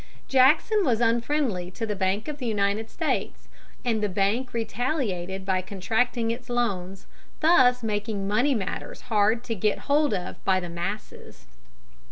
Jackson 0.27 0.83
was 0.83 0.99
unfriendly 0.99 1.69
to 1.69 1.85
the 1.85 1.95
Bank 1.95 2.27
of 2.27 2.39
the 2.39 2.47
United 2.47 2.89
States, 2.89 3.47
and 3.85 4.01
the 4.01 4.09
bank 4.09 4.51
retaliated 4.51 5.45
by 5.45 5.61
contracting 5.61 6.31
its 6.31 6.49
loans, 6.49 7.05
thus 7.39 7.83
making 7.83 8.27
money 8.27 8.55
matters 8.55 9.01
hard 9.13 9.43
to 9.43 9.53
get 9.53 9.77
hold 9.91 10.11
of 10.11 10.43
by 10.43 10.59
the 10.59 10.69
masses. 10.69 11.45